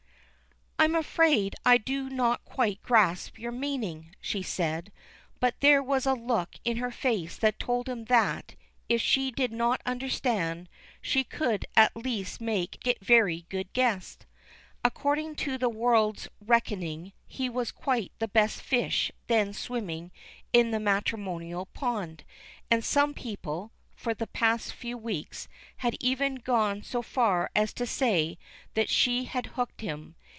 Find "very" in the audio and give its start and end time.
12.99-13.45